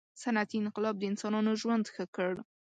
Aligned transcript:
•صنعتي 0.21 0.55
انقلاب 0.59 0.95
د 0.99 1.03
انسانانو 1.11 1.51
ژوند 1.61 1.85
ښه 1.93 2.05
کړ. 2.15 2.33